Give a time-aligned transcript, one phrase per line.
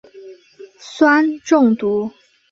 [0.79, 2.11] 酸中毒。